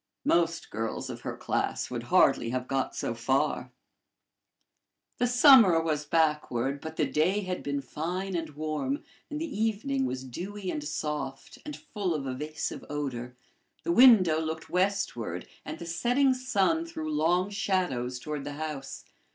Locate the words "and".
8.35-8.49, 9.29-9.39, 10.71-10.83, 11.67-11.75, 15.63-15.77